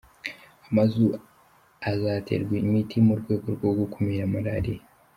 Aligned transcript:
Amazu 0.69 1.05
azaterwa 1.91 2.53
imiti 2.65 2.97
mu 3.07 3.13
rwego 3.19 3.47
rwo 3.55 3.69
gukumira 3.79 4.31
Malariya 4.33 4.83